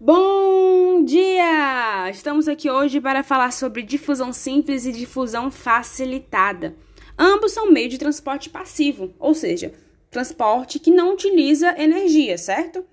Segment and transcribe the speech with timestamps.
[0.00, 2.08] Bom dia!
[2.08, 6.76] Estamos aqui hoje para falar sobre difusão simples e difusão facilitada.
[7.18, 9.72] Ambos são meio de transporte passivo, ou seja,
[10.08, 12.84] transporte que não utiliza energia, certo?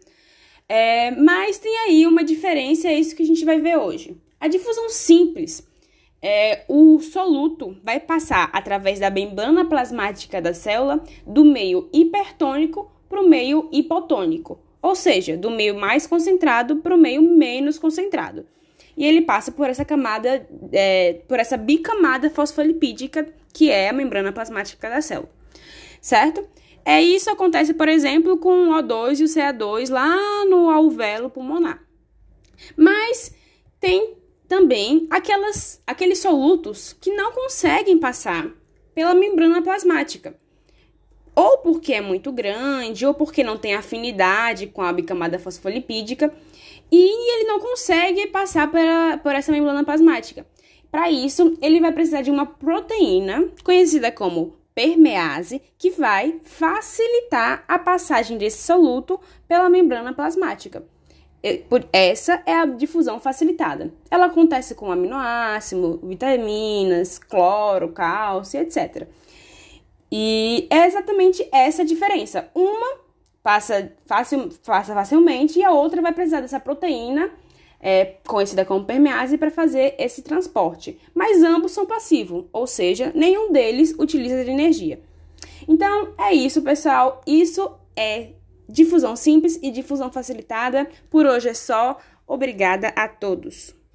[0.67, 4.17] É, mas tem aí uma diferença, é isso que a gente vai ver hoje.
[4.39, 5.63] A difusão simples,
[6.19, 13.21] é, o soluto vai passar através da membrana plasmática da célula do meio hipertônico para
[13.21, 18.45] o meio hipotônico ou seja, do meio mais concentrado para o meio menos concentrado.
[18.95, 24.31] E ele passa por essa camada, é, por essa bicamada fosfolipídica que é a membrana
[24.31, 25.31] plasmática da célula,
[25.99, 26.47] certo?
[26.85, 31.83] É isso acontece, por exemplo, com o O2 e o CA2 lá no alvéolo pulmonar.
[32.77, 33.33] Mas
[33.79, 34.17] tem
[34.47, 38.51] também aquelas, aqueles solutos que não conseguem passar
[38.93, 40.37] pela membrana plasmática
[41.35, 46.33] ou porque é muito grande, ou porque não tem afinidade com a bicamada fosfolipídica,
[46.91, 48.79] e ele não consegue passar por,
[49.21, 50.45] por essa membrana plasmática.
[50.89, 57.79] Para isso, ele vai precisar de uma proteína conhecida como permease, que vai facilitar a
[57.79, 60.83] passagem desse soluto pela membrana plasmática.
[61.93, 63.93] Essa é a difusão facilitada.
[64.09, 69.07] Ela acontece com aminoácido, vitaminas, cloro, cálcio, etc.
[70.11, 72.49] E é exatamente essa a diferença.
[72.53, 72.99] Uma
[73.43, 77.29] passa, facil, passa facilmente e a outra vai precisar dessa proteína,
[77.79, 80.99] é, conhecida como permease, para fazer esse transporte.
[81.13, 84.99] Mas ambos são passivos, ou seja, nenhum deles utiliza de energia.
[85.67, 87.21] Então é isso, pessoal.
[87.25, 88.29] Isso é
[88.67, 90.87] difusão simples e difusão facilitada.
[91.09, 91.97] Por hoje é só.
[92.27, 93.75] Obrigada a todos.